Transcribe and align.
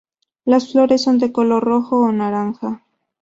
Las 0.45 0.71
flores 0.71 1.03
son 1.03 1.19
de 1.19 1.31
color 1.31 1.63
rojo 1.63 1.99
o 1.99 2.11
naranja. 2.11 2.83